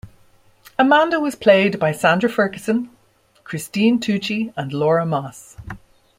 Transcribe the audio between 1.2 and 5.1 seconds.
played by Sandra Ferguson, Christine Tucci, and Laura